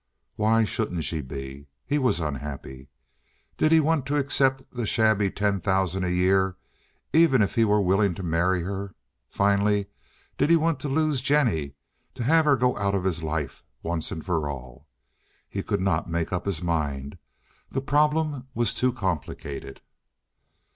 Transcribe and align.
Why 0.35 0.65
shouldn't 0.65 1.03
she 1.03 1.21
be? 1.21 1.67
He 1.85 1.99
was 1.99 2.19
unhappy. 2.19 2.89
Did 3.55 3.71
he 3.71 3.79
want 3.79 4.07
to 4.07 4.15
accept 4.15 4.71
the 4.71 4.87
shabby 4.87 5.29
ten 5.29 5.59
thousand 5.59 6.05
a 6.05 6.09
year, 6.11 6.57
even 7.13 7.43
if 7.43 7.53
he 7.53 7.63
were 7.65 7.79
willing 7.83 8.15
to 8.15 8.23
marry 8.23 8.63
her? 8.63 8.95
Finally, 9.29 9.85
did 10.39 10.49
he 10.49 10.55
want 10.55 10.79
to 10.79 10.87
lose 10.89 11.21
Jennie, 11.21 11.75
to 12.15 12.23
have 12.23 12.45
her 12.45 12.55
go 12.57 12.75
out 12.77 12.95
of 12.95 13.03
his 13.03 13.21
life 13.21 13.63
once 13.83 14.11
and 14.11 14.25
for 14.25 14.49
all? 14.49 14.87
He 15.47 15.61
could 15.61 15.81
not 15.81 16.09
make 16.09 16.33
up 16.33 16.47
his 16.47 16.63
mind; 16.63 17.19
the 17.69 17.79
problem 17.79 18.47
was 18.55 18.73
too 18.73 18.91
complicated. 18.91 19.81